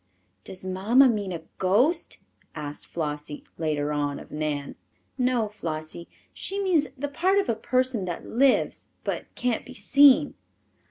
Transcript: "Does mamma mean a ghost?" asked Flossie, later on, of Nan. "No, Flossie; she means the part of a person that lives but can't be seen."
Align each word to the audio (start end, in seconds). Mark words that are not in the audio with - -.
"Does 0.43 0.65
mamma 0.65 1.07
mean 1.07 1.31
a 1.31 1.43
ghost?" 1.59 2.21
asked 2.55 2.87
Flossie, 2.87 3.43
later 3.59 3.93
on, 3.93 4.17
of 4.19 4.31
Nan. 4.31 4.73
"No, 5.15 5.47
Flossie; 5.49 6.07
she 6.33 6.59
means 6.59 6.87
the 6.97 7.07
part 7.07 7.37
of 7.37 7.47
a 7.49 7.53
person 7.55 8.05
that 8.05 8.25
lives 8.25 8.87
but 9.03 9.25
can't 9.35 9.63
be 9.63 9.75
seen." 9.75 10.33